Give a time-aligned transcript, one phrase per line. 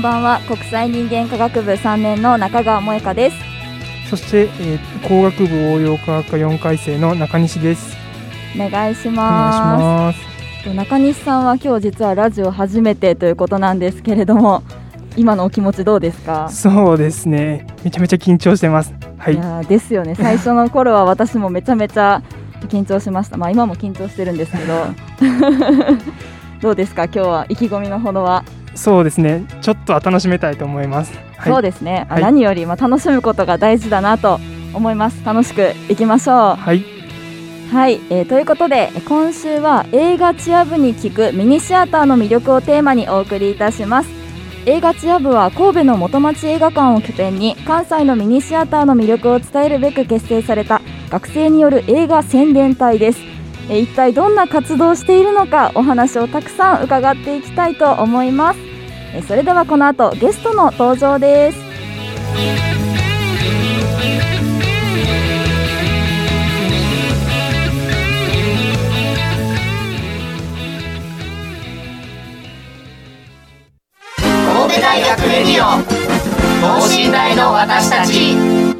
[0.00, 0.40] んこんばんは。
[0.48, 3.36] 国際人間科学部3年の中川萌香です。
[4.08, 7.96] そして、えー、工学部応用科学科4回生の中西です。
[8.58, 10.12] お願いしま
[10.64, 10.70] す。
[10.74, 14.62] 中西さんは今日実はラジオ初めてということなんですけれども
[15.16, 16.48] 今のお気持ちどうですか？
[16.50, 17.66] そうですね。
[17.84, 18.94] めちゃめちゃ緊張してます。
[19.18, 19.64] はい。
[19.64, 20.14] いですよね。
[20.14, 22.22] 最初の頃は私もめちゃめちゃ
[22.68, 23.36] 緊張しました。
[23.36, 24.86] まあ今も緊張してるんですけど。
[26.62, 27.04] どうですか？
[27.04, 29.44] 今日は意気込みのほどはそうですね。
[29.60, 34.38] ちょっとは楽しめたいと思います、はい、そうですね、はい、何よりまあ楽しむことが大事だなと
[34.72, 35.24] 思います。
[35.24, 36.36] 楽しくいきましょう。
[36.56, 36.84] はい。
[37.72, 44.10] はい、えー、ということで今週は映画チア部に聞くミニシアターの魅力をテーマにお送りいたします。
[44.66, 53.20] 映画チア部は神戸の元町映画館を拠点に関西のミニシアターの魅力を伝えるべく結成された学生による映画宣伝隊です。
[53.20, 53.39] え
[53.78, 58.60] 一体どんな活動をしているのかお話をたくさん伺っていきたいと思います。
[59.14, 61.58] えそれではこの後ゲストの登場です。
[74.52, 75.82] 神戸大学レディオ
[76.60, 78.79] 等身大の私たち。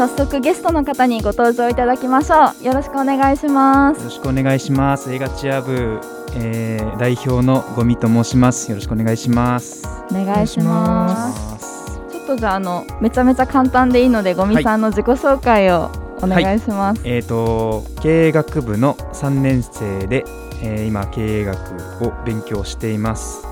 [0.00, 2.64] 早速ゲストの方にご登場いただきましょう。
[2.64, 3.98] よろしくお願いします。
[3.98, 5.12] よろしくお願いします。
[5.12, 6.00] 映画チア部、
[6.36, 8.70] えー、代表のゴミと申します。
[8.70, 9.86] よろしくお願いします。
[10.10, 12.00] お願いします。
[12.10, 15.90] ちょっとじゃああのめちゃめちゃ簡単でいいのでゴミさんの自己紹介を
[16.22, 20.24] お願いします、はい、えっ、ー、と経営学部の3年生で、
[20.62, 23.44] えー、今経営学を勉強しています。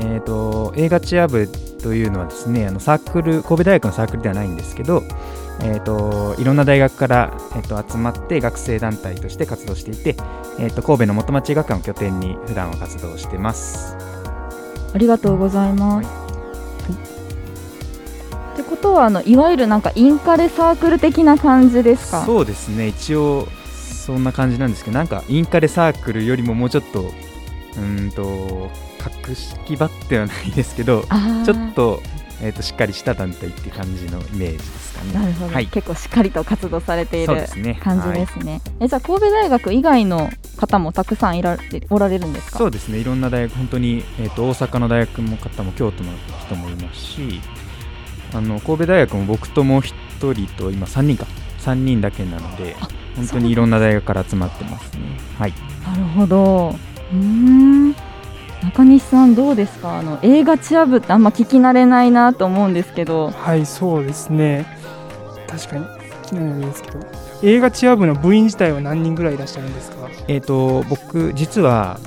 [0.00, 1.46] っ、ー、と映画チア部
[1.84, 5.04] というのはですねあのサークル神戸大学のサークルではないんですけど
[5.60, 10.16] えーと、いろんな大学から、えーと、集まって学生団体として活動していて、
[10.58, 13.96] えーと、神戸の元町映画館を拠点に普段は活動してます。
[14.92, 16.12] ありがとうございます、は
[18.52, 22.24] い、ってことはあのいわゆるなんかインカレサークル的な感じですか？
[22.24, 22.88] そうですね。
[22.88, 27.10] 一応そんな感じなんですけどなんかインカレサークルよりももうちょっと
[27.76, 31.04] うんと格式ばってはないですけど
[31.44, 32.00] ちょっと,、
[32.42, 37.76] えーとしっかりした団体って感じのイメージですなるほど、はい、結構しっかりと活動されている感じですね。
[38.26, 38.52] すね。
[38.52, 41.58] はい、えじゃあ神戸大学以外の方もたくさんいら
[41.90, 42.58] おられるんですか？
[42.58, 42.98] そうですね。
[42.98, 46.10] いろんな大学本当に、えーと、大阪の大学の方も京都の
[46.46, 47.40] 人もいますし
[48.32, 51.26] あの神戸大学も僕ともう1人と今3人か。
[51.60, 52.76] 3人だけなので
[53.16, 55.00] 本当にいろんな大学から集まってますね。
[55.38, 55.54] はい、
[55.86, 56.74] なるほど。
[57.12, 57.94] うん
[58.64, 59.98] 中西さんどうですか？
[59.98, 63.30] あの映画チア部ってあんま聞き慣れないなと思うんですけど。
[63.30, 64.66] はいそうですね。
[65.48, 65.86] 確かに
[66.26, 66.98] 気になるんですけど。
[67.42, 70.08] 映画チア部の部員自体は何人ぐらいいらっしゃるんですか？
[70.28, 71.98] えっ、ー、と僕実は、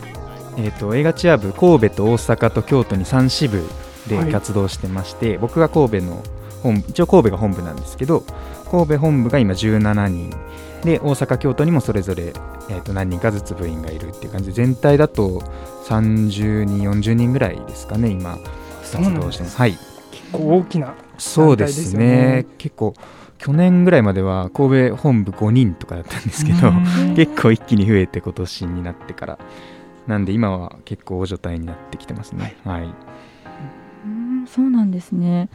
[0.57, 3.63] えーと、映画チア部神戸と大阪と京都に3支部
[4.07, 6.23] で活動してまして、はい、僕が神戸の
[6.63, 8.23] 本一応神戸が本部なんですけど
[8.71, 10.33] 神戸本部が今17人。
[10.83, 12.33] で大阪京都にもそれぞれ、
[12.69, 15.41] えー、と何人かずつ部員がいるっていう感じで全体だと
[15.87, 18.37] 30人40人ぐらいですかね今
[18.91, 19.57] 活動してます。
[19.57, 19.71] はい。
[20.11, 22.45] 結構大きな、ね、そうですね。
[22.57, 22.93] 結構
[23.37, 26.71] 去年ぐらいまでは神戸本部5人とかだったんですけど
[27.15, 29.39] 結構一気に増えて今年になってから。
[30.07, 32.55] なんで今は結構大所帯になってきてますね。
[32.63, 32.87] はい、
[34.47, 35.49] そうなんですね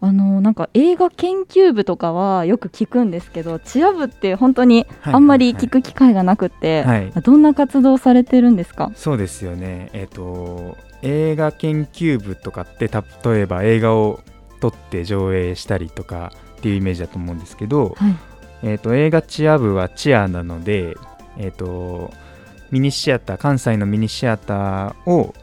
[0.00, 7.10] あのなんか映画研究部とかはよく聞くんですけどチア部って本当にあんまり聞く機会がなくて、はい。
[7.22, 8.92] どんな活動されてるんですか？
[8.94, 9.90] そうですよね。
[9.92, 14.20] えっ、と映画研究部とかって例えば映画を
[14.60, 18.14] 撮って上映したりとかっていうイメージだと思うんですけど、はい。
[18.62, 20.96] えー、と映画チア部はチアなので、
[21.38, 22.10] えー、と
[22.70, 25.34] ミニシアター関西のミニシアターを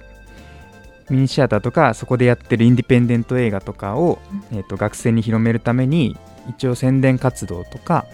[1.10, 4.20] ミニシアターとかそこでやってるインディペンデント映画とかを、
[4.52, 6.18] えー、と学生に広めるために
[6.50, 8.06] 一応宣伝活動とか、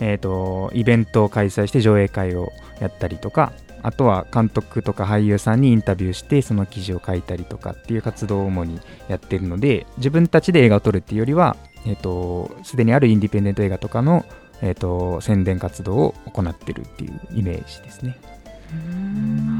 [0.00, 3.52] えー、とイベントを開催して上映会をやったりとか
[3.82, 11.56] あとは監督とか俳優さんにインタビューしてその記事を書いたりとかっていう活動を主にやってるので自分たちで映画を撮るっていうよりは
[11.86, 14.24] えー、とすでにあるインディペンデント映画とかの、
[14.62, 18.18] えー、と宣伝活動を行ってるっていうイメージですね。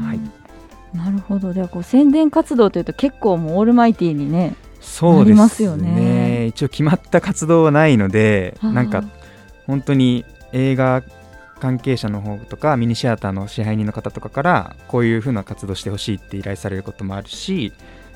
[0.07, 0.19] はい、
[0.95, 1.53] なるほど。
[1.53, 6.47] ではこう宣伝活動というと結構もうオールマイティーにねそうですすよね。
[6.47, 9.03] 一応決まった活動はないのではあなんか
[9.67, 11.03] 本当に映画
[11.59, 17.73] 関係者の方とかミニシアターの支配人の方とかからこういう風な活動してほしいって依頼されることもあるし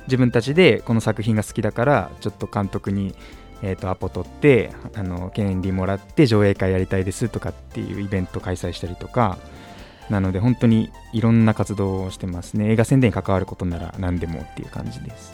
[0.08, 3.16] 自分たちでこの作品が好きだからちょっと監督に
[3.62, 9.38] えー、とアポ取ってあの権利もらって上映会やりたいですとかっていうイベント開催したりとか
[10.10, 12.72] なので本当にいろんな活動をしてますね。
[12.72, 15.34] 映画宣伝に関わることなら何でもっていう感じです。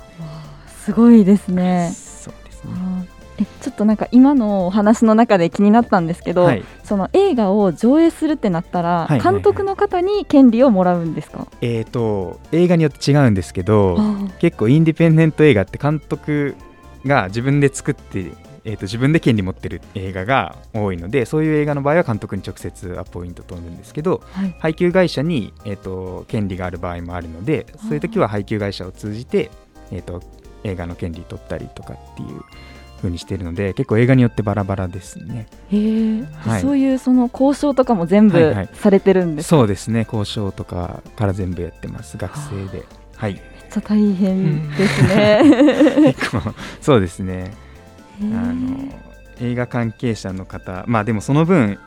[0.83, 1.91] すごいですね。
[1.93, 3.15] そうですね。
[3.37, 6.63] えちょっとなんか今のお話の中で気になったんですけど、はい。
[6.83, 16.55] その映画を上映するってなったら、監督の方に権利をもらうんですか、えー、と映画によって違うんですけどあ結構インディペンデント映画って監督
[17.05, 18.31] が自分で作って、
[18.65, 24.55] えー、と自分で権利持ってる映画が多いのでそういう映画の場合は監督に直接アポイント取るんですけどはい。
[24.59, 29.51] 配給会社に、えー、と権利がある場合もあるのでそういう時は配給会社を通じて、
[29.91, 30.21] えー、と
[30.63, 32.41] 映画の権利取ったりとかっていう
[32.97, 35.47] 風にしてるので結構映画によってバラバラですね。
[35.71, 36.61] へえ、はい。
[36.61, 38.69] そういうその交渉とかも全部はいはい。
[38.73, 40.07] されてるんですか、そうですね。
[40.11, 42.17] 交渉とかから全部やってます。
[42.17, 42.83] 学生で。
[43.15, 43.33] はい。
[43.33, 46.15] めっちゃ大変ですね。
[46.81, 47.53] そうですね
[48.21, 48.93] あの
[49.41, 51.77] 映画関係者の方まあでもその分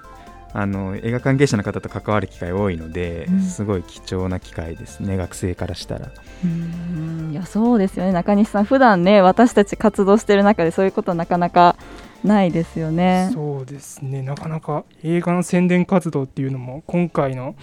[0.52, 3.42] あの映画関係者の方と関わる機会多いので、うん。
[3.42, 6.10] すごい貴重な機会ですね学生からしたら。
[6.42, 7.30] うん。
[7.32, 8.12] いやそうですよね。
[8.12, 11.76] 中西さん普段ね私たち活動してる中でそういうことなかなか
[12.24, 13.30] ないですよね。
[13.34, 14.22] そうですね。
[14.22, 17.54] なかなか映画の宣伝活動っていうのも今回の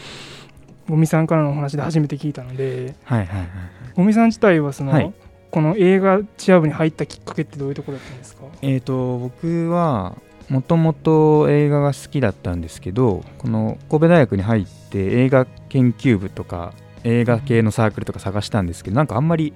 [0.87, 3.47] ゴミさんからのお話で初めて聞いたのではいはいはい
[3.95, 5.13] ゴミさん自体はその、はい
[5.55, 8.43] この映画チア部に入ったきっかけってどういうところだったんですか？
[8.61, 10.17] えー、と僕は
[10.49, 16.73] もともと映画が好きだったんですけどこの神戸大学に入って映画研究部とか
[17.05, 19.53] 映画系のサークルとか探したんですけどなんかあんまり、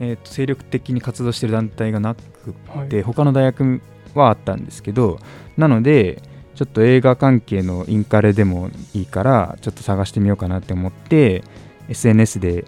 [0.00, 2.88] えー、と精力的に活動してる団体がなくはい。
[2.88, 3.80] で他の大学
[4.16, 5.20] はあったんですけど
[5.56, 6.22] なので
[6.56, 11.44] ちょっと映画関係のインカレでもいいからちょっと探してみようかなって思って
[11.88, 12.64] SNS で、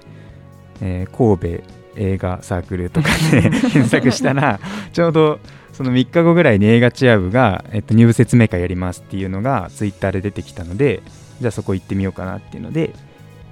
[0.81, 4.61] えー神戸映画サークルとかで検索したら
[4.93, 5.41] ちょうど
[5.73, 11.03] その3日後ぐらいに映画チア部が、えっと、入部説明会やりますっていうのがツイッターで出てきたので
[11.41, 12.95] じゃあそこ行ってみようかなっていうので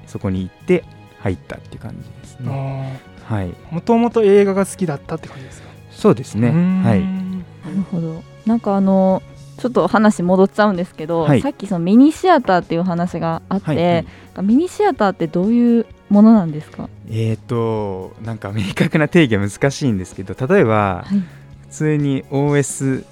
[0.06, 0.84] そこに行って
[1.20, 3.00] 入ったっていう感じですね。
[3.28, 5.68] はい、もともと映画が好きだったって感じですか？
[5.90, 6.48] そうですね。
[6.48, 7.00] はい。
[7.00, 8.22] なるほど。
[8.46, 9.22] なんかあの
[9.58, 11.40] ちょっと話戻っちゃうんですけど、はい。
[11.40, 14.06] さっきそのミニシアターっていう話があって、はいはい
[14.42, 21.18] ミニシアターってどういうものなんですか、えーとなんか明確な定義は難しいんですけど例えばはい。
[21.68, 23.04] 普通に OS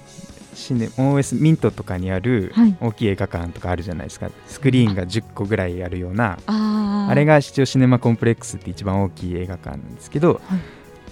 [0.53, 2.77] シネ OS ミントとかにあるはい。
[2.79, 4.29] 大きい映画館とかあるじゃないですか。
[4.47, 10.59] スクリーンが10個ぐらいあるようなあれが一応シネマコンプレックスって一番大きい映画館なんですけど、はい。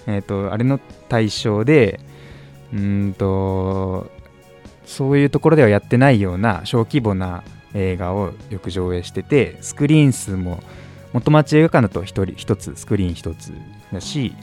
[0.06, 2.00] えー、とあれの対象で
[2.72, 4.10] うーんと
[4.86, 10.62] そういうところではやってないような小規模な映画をよく上映しててスクリーン数も
[11.12, 13.52] 元町映画館だと1人1つスクリーン1つ
[13.92, 14.34] だし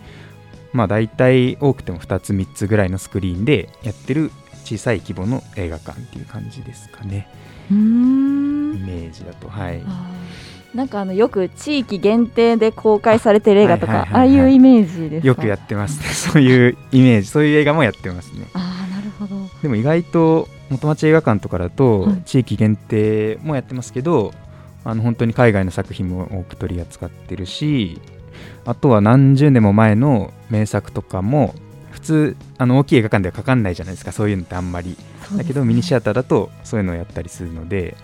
[0.73, 4.31] まあ大体多くても2つ3つぐらいのスクリーンでやってる
[4.63, 7.27] 小さい規模の映画館っていう感じですかね。
[7.71, 8.73] イん。
[8.85, 9.81] メージだとはい。
[10.75, 14.39] なんかあのよく地域限定で公開されてる映画とか、はいはいはいはい。
[14.39, 15.27] ああいうイメージですか？
[15.27, 16.05] よくやってますね。
[16.13, 17.27] そういうイメージ。
[17.27, 18.45] そういう映画もやってますね。
[18.53, 19.35] ああなるほど。
[19.63, 22.21] でも意外と元町映画館とかだとはい。
[22.25, 24.31] 地域限定もやってますけど、
[24.83, 28.00] あの本当に海外の作品も多く取り扱ってるし
[28.65, 31.53] あとは何十年も前の名作とかも
[31.91, 34.95] 普通あの大きい映画館ではかかんないじゃないですかそういうのってあんまり、
[35.36, 37.98] だけどミニシアターだとそういうのをやったりするので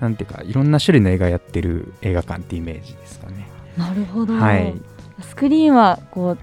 [0.00, 3.48] なんていうかいろんな種類の映画やってる映画館ってイメージですかね。
[3.76, 4.74] なるほど、はい。
[5.20, 6.38] スクリーンはこう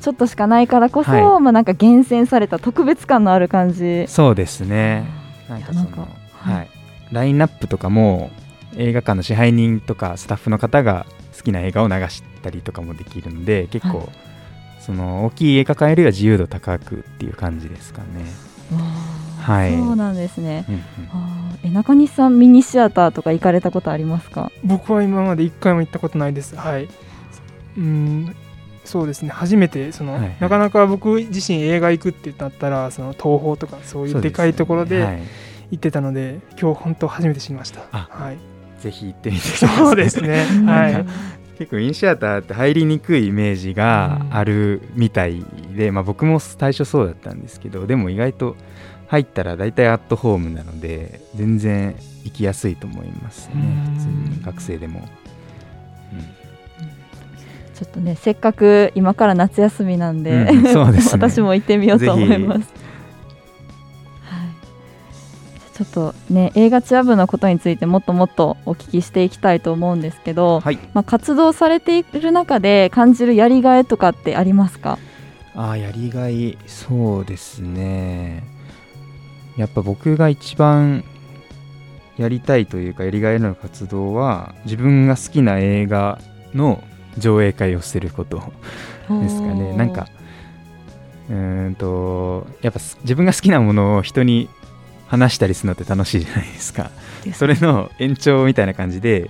[0.00, 1.22] ちょっとしかないからこそ、はい。
[1.40, 4.06] まあなんか厳選された特別感のある感じ。
[4.06, 5.06] そうですね。
[5.48, 6.70] なんかそのはい、
[7.10, 8.30] ラインナップとかも
[8.76, 14.08] 映画館の支配人とかスタッフの方が好きな映画を流したりとかもできるので結構、はい
[14.80, 18.24] その大きい映画館よりは自由度高くっていう感じですかね。
[19.38, 19.76] はい。
[19.76, 20.64] そうなんですね。
[20.70, 20.82] うんうん。
[21.12, 24.50] あーえ中西さんミニシアターとか行かれたことありますか？
[24.64, 26.56] 僕は今まで一回も行ったことないです。
[26.56, 26.88] はい。
[27.76, 28.34] うん
[28.86, 29.28] そうですね。
[29.28, 30.36] 初めてその、はいはい。
[30.40, 35.20] なかなか僕自身映画行くってなったらその東宝とかそういうでかいところではい。
[35.72, 37.82] 行ってたので今日本当初めて知りました。
[37.92, 38.38] あはい
[38.80, 39.76] ぜひ行ってみてください。
[39.76, 40.44] そうですね。
[40.66, 41.06] はい。
[41.58, 45.44] 結構インシアターって入りにくいイメージがあるみたい
[45.76, 48.56] で、まあ、僕も最初そうだったんですけどでも意外と
[49.08, 51.94] 入ったら大体アットホームなので全然
[52.24, 53.54] 行きやすいと思いますね。
[53.56, 53.94] うん。
[53.94, 54.06] 普通
[54.38, 55.06] に学生でも、
[57.80, 61.20] ちょっとねせっかく今から夏休みなんで、うんそうですね。
[61.28, 62.72] 私も行ってみようと思います。
[65.80, 70.78] はい、ちょっとね映画チア部のことについてもっともっとお聞きしていきたいと思うんですけど、はい。
[70.92, 74.98] まあ、活動されている中で感じるやりがいとかってありますか？
[75.54, 78.44] ああやりがいそうですね。
[79.56, 81.04] やっぱ僕が一番
[82.16, 86.20] やりたいというかやりがいの活動は自分が好きな映画
[86.54, 86.82] の
[87.18, 88.36] 上映会をすること
[89.08, 89.74] ですかね。
[89.76, 90.06] なんか
[91.28, 94.48] うーんとやっぱす自分が好きなものを人に
[95.10, 96.92] 話したりするのって楽しいじゃないですか。
[97.34, 99.28] それの延長みたいな感じで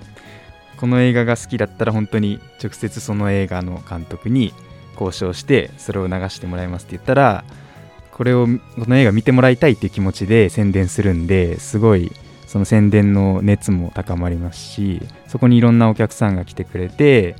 [0.76, 4.52] この映画が好きだったら本当に直接その映画の監督に
[4.92, 7.44] 交渉してそれを流してもらいますって言ったら
[8.12, 8.50] これをこ
[8.86, 12.12] の映画見てもらいたいっていう気持ちで宣伝するんですごい
[12.46, 17.34] その宣伝の熱も高まりますしそこにいろんなお客さんが来てくれて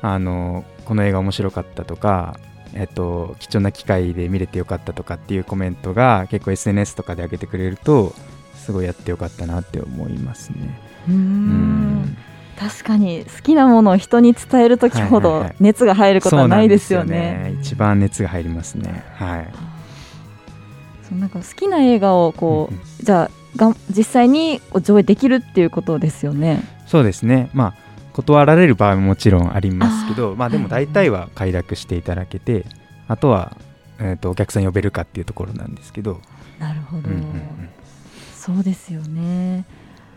[0.00, 2.36] あのこの映画面白かったとか、
[2.74, 8.14] えっと、貴重な機会で見れてよかったとかっていうコメントが結構 SNS とかで上げてくれると
[8.54, 10.78] すごいやってよかったなって思いますね。
[11.08, 12.16] うーんうん
[12.58, 17.56] 確かに好きなものを人に伝える時ほど熱が入ることはないですよね。
[17.60, 19.02] 一番熱が入りますね。
[19.16, 19.52] はい。
[21.08, 26.62] そうなんか好きな映画をこう、じゃあが実際に上映できるっていうことですよね。
[26.86, 27.50] そうですね。
[27.52, 27.74] まあ
[28.12, 32.66] 断られる場合ももちろんありますけど、まあでも大体は快諾していただけて、
[33.08, 33.56] あとは
[33.98, 36.20] えっ、とお客さん呼べるかっていうところなんですけど、
[36.58, 37.68] なるほど、うんうんうん。
[38.34, 39.64] そうですよね。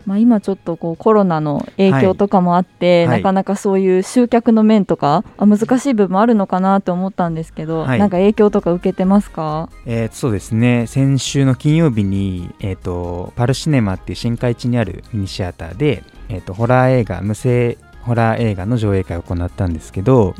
[0.06, 3.18] まあ、今ちょっとこうコロナの影響とかもあって、はい。
[3.18, 7.98] なかなかそういう集客の面とかあ難しい部分あるのかなと思ったんですけど、はい。
[7.98, 9.68] なんか影響とか受けてますか？
[9.84, 10.86] えーそうですね。
[10.86, 20.34] 先週の金曜日に、えー、とパルシネマっていう新海地にあるミニシアターで、えー、とホラー映画無声ホラー映画の上映会を行ったんですけど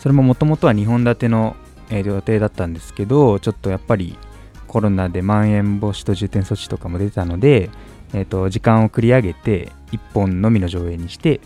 [0.00, 1.54] それももともとは2本立ての、
[1.90, 4.16] えー予定だったんですけどちょっとやっぱり
[4.66, 7.68] コロナでまん延防止等重点措置とかも出てたので、
[8.14, 11.42] えー、と時間を繰り上げて1本のみの上映にして、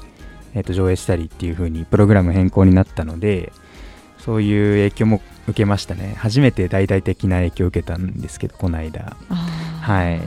[0.55, 3.53] えー、と上映したりっていう風にプログラム変更になったので
[4.19, 6.15] そういう影響も受けましたね。
[6.19, 9.17] 初めて大々的な影響を受けたんですけどこの間。
[9.29, 10.21] はい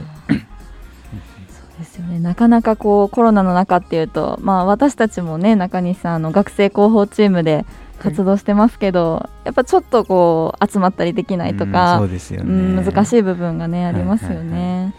[1.80, 2.20] ですよね。
[2.20, 7.64] なかなかこうコロナの中っていうと、まあ、私たちもね中西さんあの学生広報チームで
[7.98, 14.94] 活動してますけど、やっぱちょっとこう集まったりできないとうんか、そうですようんね難しい部分がねありますよはいはいね。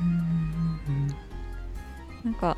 [0.00, 1.08] うん。
[2.24, 2.56] なんか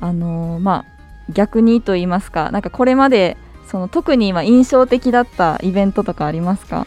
[0.00, 3.36] あのーまあ逆にと言いますかなんかこれまで
[3.66, 6.86] その特に今印象的だったイベントとかありますか？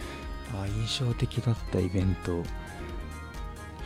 [0.53, 2.43] あ印象的だったイベント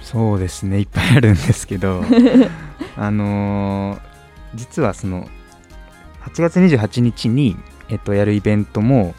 [0.04, 0.80] そうですね。
[0.80, 2.04] いっぱいあるんですけど
[2.96, 4.14] あのー
[4.56, 5.28] 実はその
[6.22, 7.56] 8月28日に、
[7.90, 9.14] えっと、やるイベントも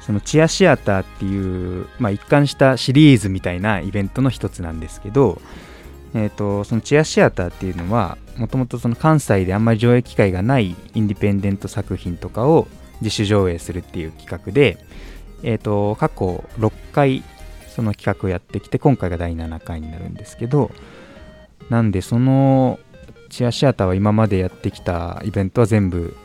[0.00, 5.40] そのチアシアターっていう、まあ、一貫したシリーズみたいなイベントの一つなんですけど、
[6.14, 12.68] えっと、そのチアシアターっていうのはもともとその関西であんまり上映機会がないインディペンデント作品とかを
[13.00, 14.78] 自主上映するっていう企画で、
[15.42, 17.24] えー、と過去6回
[17.76, 20.70] その企画をやってきて今回が第7回になるんですけど
[21.68, 22.78] なんでその
[23.28, 26.16] チアシアターは今までやってきたイベントは全部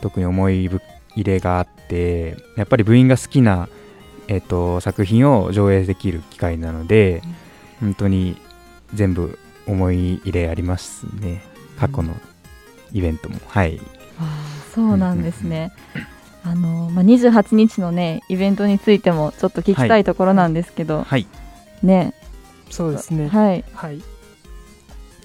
[0.00, 0.80] 特に思い入
[1.24, 3.68] れがあってやっぱり部員が好きな、
[4.26, 7.22] えー、と作品を上映できる機会なので
[7.78, 8.36] 本当に
[8.92, 11.42] 全部思い入れありますね。
[11.78, 12.16] 過去の
[12.92, 13.38] イベントも。
[13.46, 13.80] はい。
[14.74, 15.72] そうなんですね。
[16.44, 21.26] あのまあ、28日のねイベントについてもちょっと聞きたいところなんですけど、はい。
[21.82, 22.14] ね。
[22.70, 23.28] そうですね。
[23.28, 23.64] はい。
[23.74, 24.02] はい。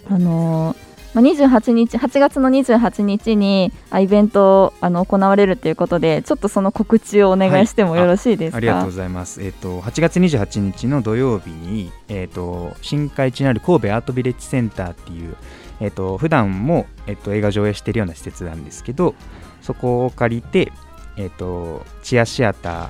[0.10, 9.42] あのーまあ、28日8月の28日にあイベントあの行われるということでちょっとその告知をお願いしてもよろしいですか、ありがとうございます。
[9.42, 15.36] えっ、と8月28日の土曜日にえっ、と新海地にある神戸アートビレッジセンターっていう
[15.80, 19.16] えっ、と普段もえっ、と映画上映しているような施設なんですけど、
[19.64, 20.72] そこを借りて
[21.18, 22.90] えっ、とチアシアター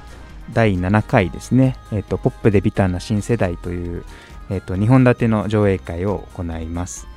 [0.54, 1.78] 第7回ですね。
[1.92, 4.04] えっ、とポップでビターな新世代という
[4.50, 7.08] えっ、と2本立ての上映会を行います。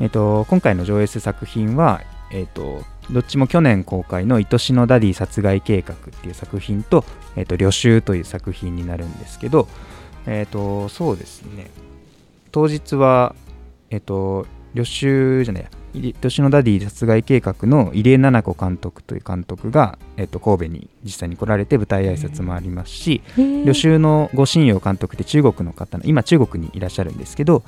[0.00, 7.04] えっ、と今回の上映する作品はえっ、とどっちも去年公開の「愛しのダディ殺害計画」っていう作品と
[7.36, 9.68] 「えー、と旅愁」という作品になるんですけど、
[10.26, 11.70] えっ、とそうですね
[12.52, 13.34] 当日は
[13.90, 27.62] えっ、と旅愁じゃないやい愛しのダディ殺害計画のイリエナナコ監督という監督が、えっと神戸に実際に来られて舞台挨拶もありますし、旅愁の呉沁遥監督って中国の方の今中国にいらっしゃるんですけど、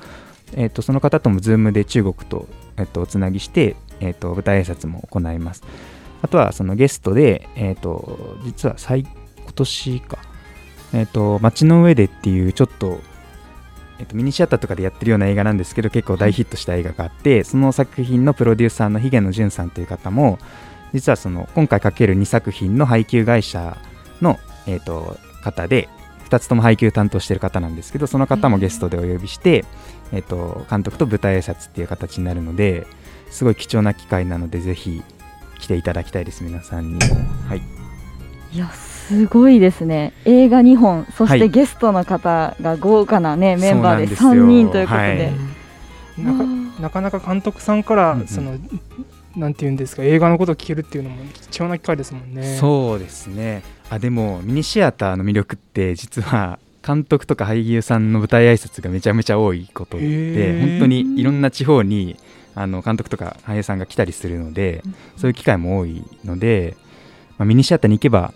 [0.55, 5.63] えっとその方ともズームで中国と、えっとおつなぎして、えっと舞台挨拶も行います。
[6.21, 10.17] あとはそのゲストで、えっと実は最今年か、
[10.93, 12.99] えっと街の上でっていうちょっと
[13.99, 20.37] えっと、ミニシアターとかでやってるような映画なんですけど結構大ヒットした映画があってその作品のプロデューサーの髭野淳さんという方も
[20.93, 23.77] 実はその今回かける2作品の配給会社
[24.21, 25.87] の、えっと方で
[26.29, 29.63] 2つとも配給担当してる方なんですけどその方もゲストでお呼びして、
[30.11, 32.87] えっと監督と舞台挨拶っていう形になるので
[33.29, 35.03] すごい貴重な機会なのでぜひ
[35.59, 36.99] 来ていただきたいです皆さんに。
[36.99, 37.61] はい
[39.07, 40.13] すごいですね。
[40.25, 41.49] 映画2本そしてはい。
[41.49, 44.63] ゲストの方が豪華な、ねメンバーでそうなんですよ。
[44.63, 46.23] 3人ということで、はい。
[46.23, 48.27] なかなかなか監督さんから、うんうん。
[48.27, 48.57] その
[49.35, 52.57] なんていうんですか映画のことを聞けるっていうのも貴重な機会ですもんね。
[52.57, 53.63] そうですね。
[53.89, 60.69] あでもミニシアターの魅力って実は監督とか俳優さんの舞台挨拶がめちゃめちゃ多いことへでー。
[60.69, 62.17] 本当にいろんな地方に
[62.55, 64.81] あの監督とか俳優さんが来たりするので
[65.17, 66.77] そういう機会も多いので、
[67.37, 68.33] まあ、ミニシアターに行けば、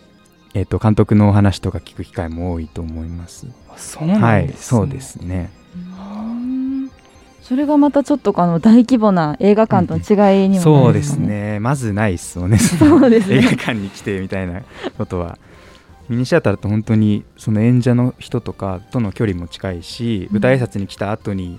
[0.60, 3.48] えっと監督のお話とか聞く機会も多いと思います。
[3.70, 4.62] あそうなんはい、です、ね。
[4.62, 5.50] そうですね。
[5.74, 6.92] うん。
[7.42, 11.60] それがまたちょっとあの大規模な映画館との違いにもなそうですね。
[11.62, 12.58] まずないっすよね。
[12.58, 13.38] そうですね。
[13.38, 14.64] 映画館に来てみたいな
[14.98, 15.40] ことは。
[16.10, 20.34] ミニシアターだと本当にその演者の人とかとの距離も近いし、うん。
[20.34, 21.58] 舞台挨拶に来た後に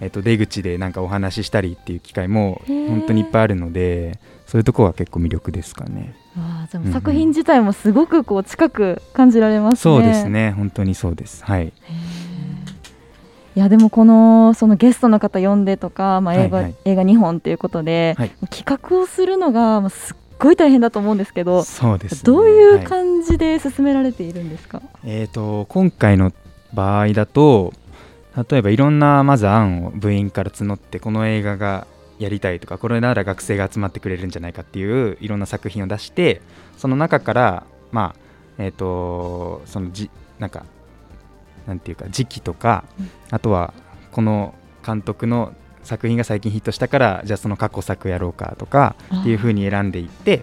[0.00, 9.76] えっと出口でなんかお話ししたりっていう機会も本当にいっぱいあるのでそういうところは結構魅力ですかねわあじゃあうんうん作品自体もすごくこう近く感じられますね。
[9.76, 10.52] そうですね。
[10.52, 11.44] 本当にそうです。
[11.44, 11.72] はい。
[13.54, 16.74] いやでもこのそのゲストの方呼んでとか、まあ、映画はいはい。
[16.86, 18.30] 映画2本ということで、はい。
[18.50, 22.20] 企画をするのがすっごい大変だと思うんですけどそうですね。
[22.24, 26.32] どういうはい感じで進められているんですか、えー、と今回の
[26.74, 27.72] 場合だと
[28.50, 31.86] 例えばいろんなまず案を部員から募ってこの映画が
[32.22, 36.40] やりたいとかこれなら学生が集まってくれるんじゃないかっていういろんな作品を出して
[36.76, 38.22] その中からまあ
[38.58, 40.64] えっ、とそのじなんか
[41.66, 43.10] なんていうか時期とか、うん。
[43.30, 43.72] あとは
[44.10, 44.54] この
[44.84, 50.42] 監督の作品が最近ヒットしたからじゃあその過去作やろうかとかっていう風に選んでいって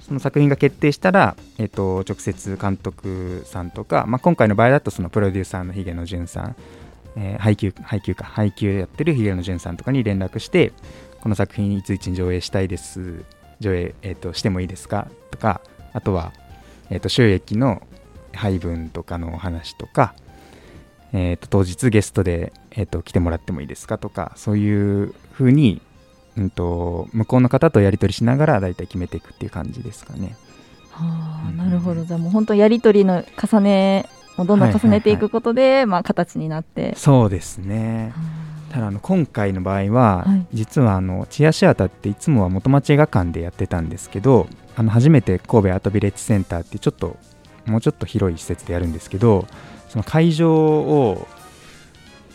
[0.00, 6.56] その作品が決定したら、えっと直接監督さんとか、まあ、今回の場合だとそのプロデューサーの髭野淳さん、
[7.16, 10.72] えー配給配給か配給やってる髭野淳さんとかに連絡して
[11.26, 13.24] この作品いついつに上映したいです。
[13.58, 15.08] 上映、えっとしてもいいですか？
[15.32, 15.60] とか
[15.92, 16.32] あとは、
[16.88, 17.82] えっと収益の
[18.32, 20.14] 配分とかのお話とか、
[21.12, 23.98] えっと当日ゲストで、えっと来てもらってもいいですか？
[23.98, 25.82] とかそういう風に
[26.36, 30.36] うん、と向こうの方とやり取りしながら大体決めていくっていう感じですかね。
[30.92, 31.56] はあうん。
[31.56, 32.04] なるほど。
[32.04, 34.08] じゃあもう本当やり取りの重ね
[34.38, 36.94] をどんどん重ねていくことで、まあ、形になって。
[36.94, 38.14] そうですね
[38.76, 40.46] ただあの今回の場合は、はい。
[40.52, 47.16] 実はあのチアシアターっていつもは元町映画館でやってたんですけどあの初めて神戸アートビレッジセンターってちょっと
[47.64, 49.46] もうちょっと広い施設でやるんですけど
[49.88, 51.26] その会場を、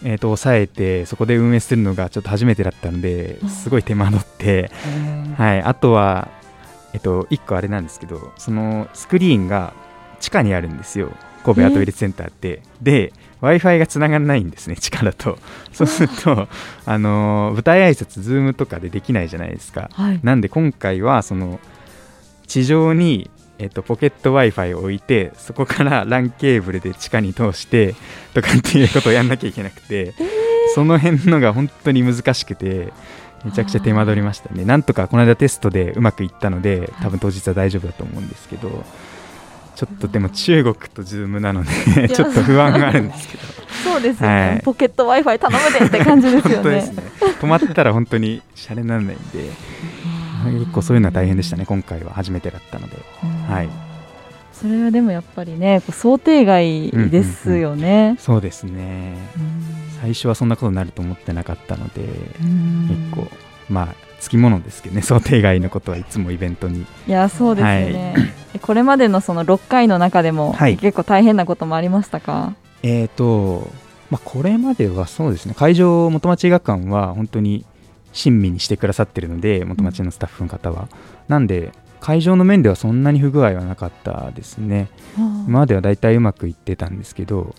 [0.04, 4.72] えー、と抑えてそこで運営するのがちょっと初めてだったのですごい手間取って、
[5.06, 6.28] うんはい、あとは、
[6.94, 9.76] えっと、1個あれなんですけどそのスクリーンが
[10.20, 11.12] 地下にあるんですよ。
[11.44, 15.38] 神戸アートビレッジセンターって、で w i f i がつながらないんですね地下だと。
[15.74, 16.48] そうすると
[16.86, 19.90] あのー舞台挨拶ズームとかでできないじゃないですか。
[19.94, 21.60] はい、なんで今回はその
[22.48, 27.96] 地上に、えっと、ポケット Wi-Fi を置いてそこから LAN ケーブルで地下に通して
[28.34, 30.14] とかっていうことをやんなきゃいけなくて、
[30.76, 32.94] その辺のが本当に難しくて
[33.44, 34.66] めちゃくちゃ手間取りましたね。
[34.66, 38.84] なんとかこの間テストでうまくいったので多分当日は大丈夫だと思うんですけど
[39.82, 43.44] ちょっとでも中国とズームなのでちょっと不安があるんですけど。
[43.84, 44.62] そうですよね、はい。
[44.62, 46.70] ポケット Wi-Fi 頼むでって感じですよね。
[46.70, 46.94] ね。
[47.42, 49.50] 止まったら本当にシャレにならないんで。
[50.60, 52.14] 結構そういうのは大変でしたね今回は。
[52.14, 52.96] 初めてだったので。
[53.48, 53.70] はい。
[54.54, 59.18] それはでもやっぱりね想定外ですよね、そうですね。
[60.00, 63.28] 最初はそんなことになると思ってなかったので結構
[63.68, 65.02] まあつきものですけどね。
[65.02, 66.86] 想定外のことはいつもイベントに。
[67.08, 70.78] いやそうですよね、えこれまでのその6回の中でも、はい。
[70.78, 72.56] 結構大変なこともありましたか？
[72.84, 73.68] えーと、
[74.10, 75.54] まあ、これまではそうですね。
[75.56, 77.66] 会場元町映画館は本当に
[78.14, 80.88] 親身にしてくださってるので元町のスタッフの方は、
[81.28, 84.90] なんで会場の面ではそんなに不具合はなかったですね。
[85.18, 87.56] 今までは大体うまくいってたんですけど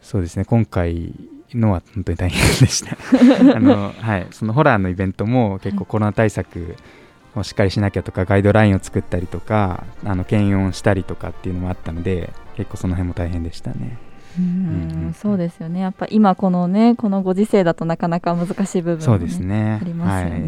[0.00, 0.44] そうですね。
[0.44, 1.12] 今回
[1.54, 2.96] のは本当に大変でした。
[3.56, 6.76] あの、はい、そのホラーのイベントも結構コロナ対策
[7.34, 13.98] をしっかりしなきゃとかガイドラインを作ったりとかあの検温したりとかっていうのもあったので結構その辺も大変でしたね。
[14.38, 15.80] うんうんうんそうですよね。
[15.80, 19.78] やっぱ今このねこのご時世だとなかなか難しい部分も、そうですね。
[19.80, 20.40] ありますよね、はい。
[20.40, 20.46] う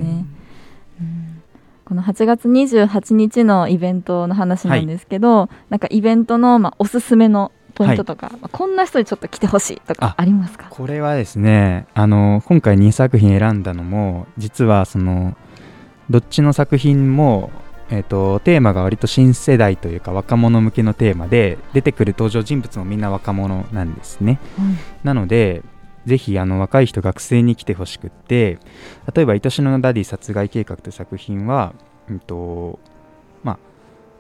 [1.05, 1.43] ん。
[1.85, 10.69] この8月28日のイベントの話なんですけど、なんかイベントの、まあ、おすすめのポイントとか、まあこんな人にちょっと来てほしいとかあありますか？
[10.71, 15.37] これはですねあの今回2作品選んだのも実はその
[16.11, 17.51] どっちの作品も、
[17.91, 24.39] えー、とテーマが割と新世代というか若者向けのテーマで出てくる登場人物もみんな若者なんですね。
[25.03, 25.63] なので
[26.07, 28.59] ぜひあの若い人学生に来てほしくって
[29.15, 31.73] 例えば「愛しのダディ殺害計画」という作品は、
[32.11, 32.79] うんと
[33.43, 33.59] まあ、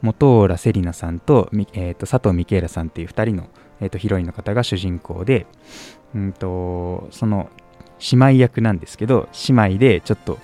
[0.03, 3.49] モトーラ世理奈さんと,み、えー、と佐藤ミケーラさんっていう2人の、
[3.81, 5.47] えー、とヒロインの方が主人公で、
[6.14, 7.51] うん、とその
[8.12, 10.38] 姉妹役なんですけど姉妹でちょっと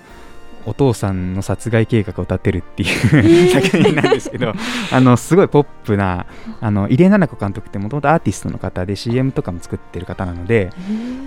[0.65, 4.53] お父さんの殺害計画を立てるっていう、作品なんですけど
[4.91, 6.25] あのすごいポップな
[6.59, 10.69] あの入江奈々子監督ってもともとアーティストの方で CM とかも作ってる方なので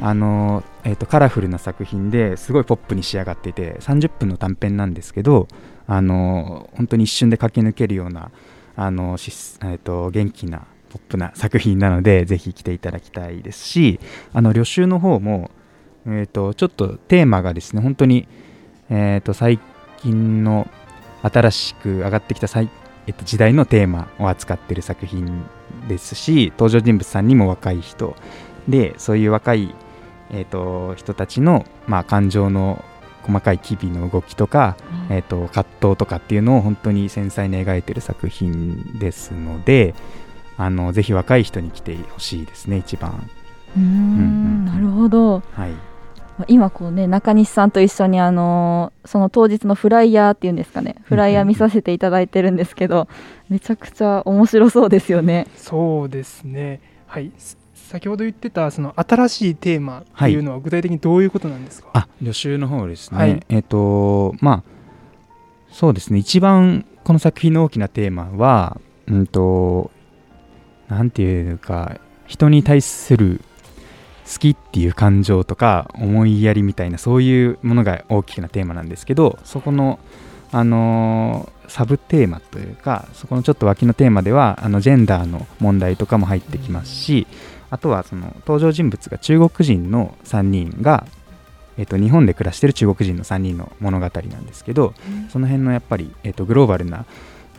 [0.00, 5.48] あの、えー、とカラフルな作品ですごいポップに仕上がっていて30分の短編なんですけど
[5.86, 8.30] あの本当に一瞬で駆け抜けるような
[8.76, 9.30] あのし、
[9.62, 13.98] えー、と元気なポップな作品なのでぜひ来ていただきたいですし
[14.32, 15.50] あの旅集の方も、
[16.06, 18.28] えー、とちょっとテーマがですね本当に、
[18.90, 19.58] えー、と最
[19.98, 20.68] 近の
[21.22, 22.68] 新しく上がってきた最、
[23.06, 25.44] えっと、時代のテーマを扱っている作品
[25.88, 28.14] ですし登場人物さんにも若い人。
[28.68, 29.74] でそういう若い、
[30.30, 32.82] えー、と人たちの、まあ、感情の
[33.22, 34.76] 細かい機微の動きとか、
[35.10, 39.94] えー、と葛藤とかっていうのを本当に繊細に描いてる作品ですので
[40.56, 43.28] あのぜひ若い人に来てほしいですね一番。
[43.76, 45.42] うーんうんなるほど。
[45.52, 45.70] はい。
[45.70, 45.93] まあ
[46.48, 53.06] 今こうね中西さんと一緒にあのーその当日のフライヤーっていうんですかねフライヤー見させていただいてるんですけど
[53.48, 55.46] めちゃくちゃ面白そうですよね。
[55.56, 56.80] そうですね。
[57.06, 57.30] はい。
[57.36, 63.42] す先ほど言ってたその新しいテーマっていうのは具体的にどういうことなんですか、あ旅集の方ですね、はい。
[63.50, 64.62] えっ、とまあ
[65.70, 66.18] そうですね。
[66.18, 69.90] 一番この作品の大きなテーマはうんと
[70.88, 73.42] なんていうか人に対する
[74.30, 79.98] 好きっていう感情とか思いやりみたいなそういうものが大きなテーマなんですけどそこの
[80.50, 87.26] あのーサブテーマというかそこのちょっと脇のテーマではあのジェンダーの問題とかも入ってきますし
[87.70, 91.06] あとはその登場人物が中国人の3人が、
[91.76, 94.94] えっと日本で暮らしてる中国人の3人の物語なんですけど、
[95.28, 97.04] その辺のやっぱり、えっとグローバルな、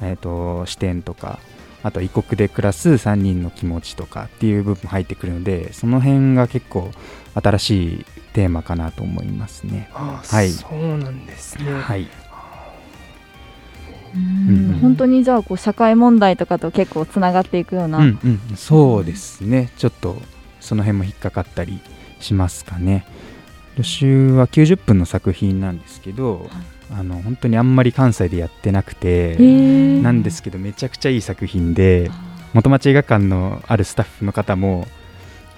[0.02, 1.40] えっと視点とか
[1.86, 6.90] あと異国で暮らす3人の気持ちとかっていう部分入ってくるのでその辺が結構
[7.36, 9.88] 新しいテーマかなと思いますね。
[9.94, 10.50] ああはい。
[10.50, 12.08] そうなんですね、はい、
[14.16, 14.74] うん。
[14.74, 19.70] うん本当にじゃあこう社会問題とかと結構つながっていくような、うんうん、そうですね。
[19.78, 20.20] ちょっと
[20.62, 21.82] その辺も引っかかったり
[22.20, 23.06] しますかね。
[23.78, 26.50] 予習は90分の作品なんですけど、
[26.92, 29.36] あの本当にあんまり関西でやってなくて、
[30.02, 32.10] なんですけどめちゃくちゃいい作品で
[32.54, 34.88] 元町映画館のあるスタッフの方も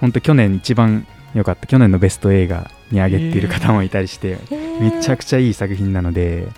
[0.00, 4.38] 本当去年一番良かった去年のベスト映画に挙げている方もいたりして、
[4.80, 6.48] めちゃくちゃいい作品なので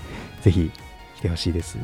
[0.43, 0.71] ぜひ
[1.19, 1.79] 来てほしいです。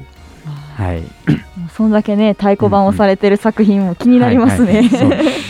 [0.77, 4.89] はい、もうそんだけね太鼓判をされてる作品も気になりますね。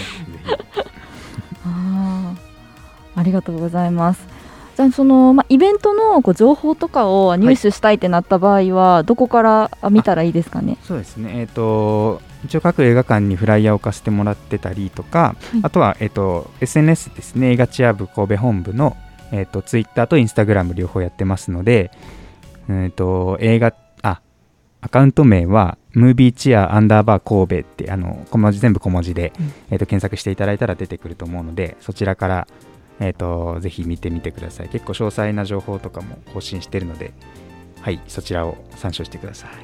[3.16, 4.36] ありがとうございます。
[4.76, 10.76] じゃあその、まあ、イベントのこう情報とかを入手したいってなった場合は、どこからあ見たらいいですかね？
[10.82, 11.30] ひそうですね。
[11.40, 15.60] えっ、と一応各映画館にフライヤーを貸してもらってたりとか、い。
[15.62, 17.52] あとは、えっと SNS ですね。
[17.52, 18.98] 映画チア部神戸本部の、
[19.32, 21.90] えっとツイッターとインスタグラム両方やってますので、
[22.68, 24.20] えっと映画あ
[24.82, 29.52] アカウント名はムービーチアアンダーバー神戸ってあの小文字全部小文字で、うん。
[29.70, 32.46] えー、と検索していただいたら出てくると思うのでそちらから、
[33.00, 34.68] えー、とぜひ見てみてください。
[34.68, 37.12] 結構詳細な情報とかも更新してるので
[37.80, 39.50] はいそちらを参照してください。
[39.50, 39.54] あ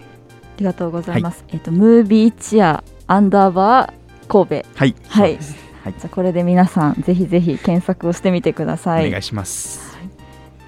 [0.59, 1.45] りがとうございます。
[1.49, 4.69] えっ、と movie cheer アンダーバー神戸。
[4.75, 5.39] はいはい。
[5.83, 5.95] はい。
[5.99, 9.09] じゃあこれで皆さんぜひぜひ検索をしてみてください。
[9.09, 9.93] お願いします。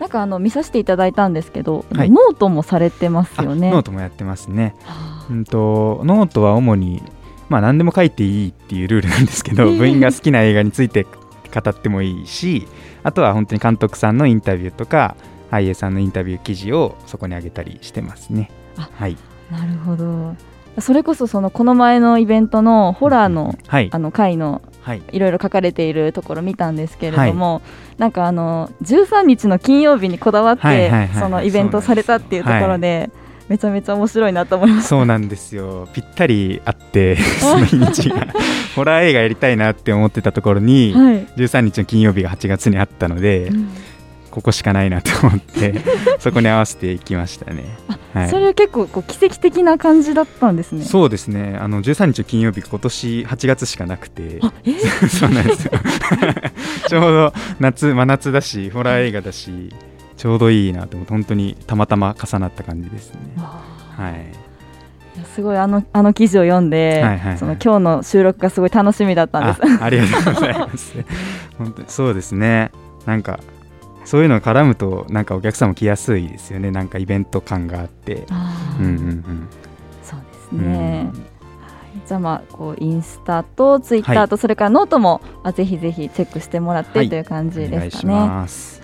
[0.00, 2.10] なんかあの見させていただいたんですけど、はい。
[2.10, 3.68] ノートもされてますよね。
[3.68, 4.74] あノートもやってますね。
[4.84, 7.02] はうんとノートは主に
[7.48, 11.06] まあ何でも書いていいっていうルールなんですけど、ええ部員が好きな映画について
[11.54, 12.66] 語ってもいいし
[13.02, 15.16] あとは本当に監督さんのインタビューとか
[15.50, 18.50] 俳優さんのインタビュー記事をそこに上げたりしてますね。
[18.76, 19.16] あはい。
[19.52, 20.34] あなるほど。
[20.80, 23.88] それこそそのこの前のイベントのホラーのはい。
[23.92, 25.02] あの回のはい。
[25.12, 27.62] いろいろ書かれているところ見たんですけれども、
[27.98, 33.10] なんかあの13日の金曜日にこだわっはいはいはいてそのイベントされたっていうところで
[33.48, 34.88] めちゃめちゃ面白いなと思います。
[34.88, 35.88] そうなんですよ。
[35.92, 38.08] ぴったりあって その日にち。
[38.08, 38.26] が
[38.74, 41.26] ホラー映画やりたいなって思ってたところに、はい。
[41.36, 43.68] 13日の金曜日が8月にあったので、うん。
[44.34, 45.74] ここしかないなと思って
[46.18, 47.64] そこに合わせていきましたね、
[48.12, 48.30] はい。
[48.30, 50.84] それは結構こう奇跡的な感じだったんですね。
[50.84, 51.56] そうですね。
[51.60, 54.40] あの13日の金曜日今年8月しかなくて。
[55.08, 55.72] そうなんですよ。
[56.88, 59.72] ちょうど夏真夏だしホラー映画だし
[60.24, 63.20] ちょうどいいなと思って本当にたまたま重なった感じですね。
[63.36, 65.24] はい。
[65.34, 67.38] すごいあのあの記事を読んで、はいはいはい。
[67.38, 69.82] その今日の収録がすごい楽しみだったんです。
[69.82, 70.94] あありがとうございます。
[71.58, 72.70] 本当にそうですね。
[73.04, 73.38] なんか
[74.06, 76.70] そういうのが絡むとなんかお客さんも来やすいですよね。
[76.70, 78.26] なんかイベント感があって。
[78.80, 79.48] うんうんうん。
[80.02, 80.72] そうですうん。
[80.72, 81.12] ね。
[82.06, 87.08] じゃあまあこうインスタとツイッターとそれからノートも、あぜひぜひチェックしてもらって、はい。
[87.10, 88.14] という感じお願いしですかね。
[88.14, 88.80] ます。
[88.82, 88.83] は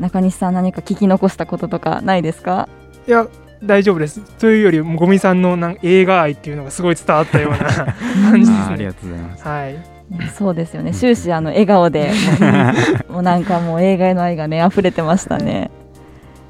[0.00, 2.68] 中西さん何か聞き残したこととかないですか？
[3.06, 3.26] いや
[3.62, 7.58] 大丈夫ですというよりもゴミさんのなん映画愛っていうのがすごい伝わったような
[8.30, 9.76] 感じですねありがとうございますはい
[10.36, 10.92] そうですよね。
[10.92, 12.10] 終始あの笑顔で
[13.08, 15.70] もう もうなんかもう映画への愛がね溢れてましたね。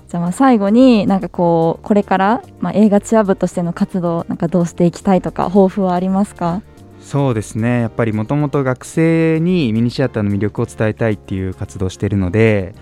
[0.09, 6.63] じゃあまあ最後になんかこうこれからまあ映画チア部としての活動なんかどうしていきたいとか抱負はありますか？
[7.01, 12.75] そうですねやっぱりもともと学生にミニシアターの魅力を伝えたいっていう活動をしているので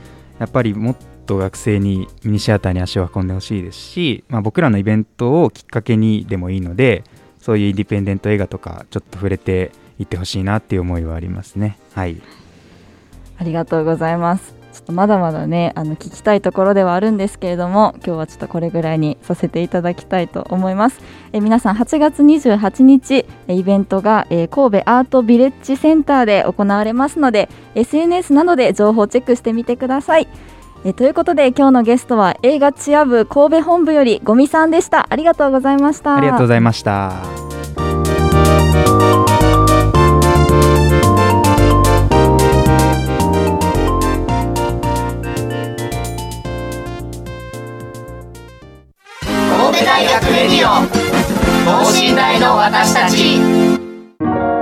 [0.42, 7.04] やっぱりもっと学生にミニシアターに足を運んでほしいですし、まあ、僕らのイベントをきっかけにでもいいので
[7.38, 12.20] そういうインディペンデント映画とかちょっと触れていってほしいなっていう思いはありますねはい
[13.38, 14.61] ありがとうございます。
[14.72, 21.00] ちょっとまだまだねあの聞きたいところではあるんですけれども今日はちょっとこれぐらいにさせていただきたいと思います。
[21.32, 30.28] え皆さん8月28日イベントが、え神戸アートビレッジセンターで行われますので SNS などで情報チェックしてみてください。
[30.84, 35.06] えということで今日のゲストは映画チア部神戸本部よりゴミさんでした。
[35.10, 36.16] ありがとうございました。
[36.16, 37.51] ありがとうございました。
[49.84, 50.86] 大学レディオ
[51.64, 54.61] 等身大の私たち。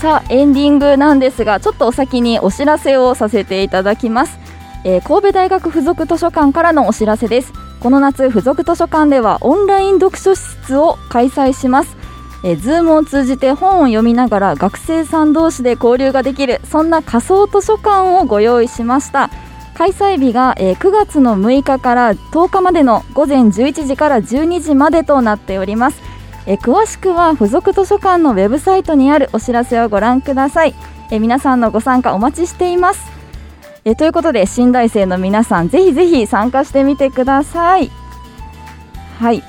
[0.00, 4.38] さあエンディングなんですがちょっとお先にお知らせをさせていただきます、
[4.84, 7.52] えー神戸大学附属図書館からのお知らせです。
[7.80, 11.98] この夏附属図書館ではオンライン読書室を開催します。
[12.42, 19.28] えー、Zoom を通じて本を読みながら学生さん同士で交流ができるそんな仮想図書館をご用意しました。
[19.74, 26.09] 開催日が、えー9月の6日から10日までの午前11時から12時までとなっております。
[26.50, 30.74] えー詳しくは附属図書館のウェブサイトにあるお知らせをご覧ください。
[31.12, 33.08] えー皆さんのご参加お待ちしています。
[33.84, 37.88] えーということで新大生の皆さんぜひぜひ参加してみてください。
[39.20, 39.44] はい。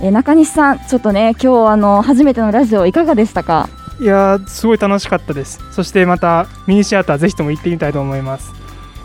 [0.00, 3.68] えー中西さんちょっとね今日あの初めてのラジオいかがでしたか？
[4.00, 5.60] いやーすごい楽しかったです。
[5.70, 8.50] そしてまたミニシアターぜひとも行ってみたいと思います。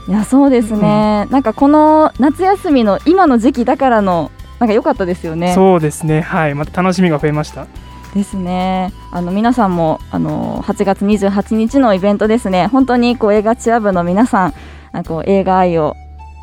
[0.08, 5.54] いやそうですね、なんかこの夏休みの今の時期だからのなんか良かったですよね。
[5.54, 6.22] そうですね。
[6.22, 6.56] はい。
[6.56, 7.68] また楽しみが増えました。
[8.14, 8.92] ですね。
[9.12, 12.68] あの皆さんもあの8月28日のイベントですね。
[12.68, 14.54] 本当にこう映画チア部の皆さん
[14.94, 15.96] あこう映画愛を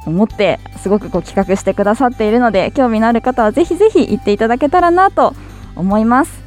[0.06, 5.34] 持ってすごくこう企画してくださっているので興味のある方はぜひぜひ行っていただけたらなと
[5.74, 6.42] 思います。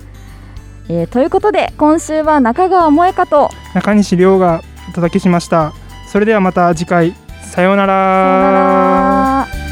[0.89, 3.49] えーということで今週は中川萌香と。
[3.73, 5.73] 中西亮がお届けしました。
[6.07, 7.13] それではまた次回。
[7.41, 7.95] さようなさよう
[8.41, 9.66] なら